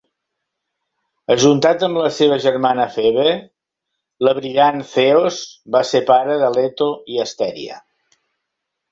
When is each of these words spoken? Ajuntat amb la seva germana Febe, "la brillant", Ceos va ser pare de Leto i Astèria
Ajuntat 1.33 1.83
amb 1.87 1.97
la 2.03 2.07
seva 2.19 2.37
germana 2.45 2.87
Febe, 2.95 3.25
"la 4.27 4.33
brillant", 4.37 4.79
Ceos 4.93 5.37
va 5.75 5.83
ser 5.89 6.01
pare 6.07 6.39
de 6.45 6.49
Leto 6.55 6.87
i 7.17 7.21
Astèria 7.25 7.77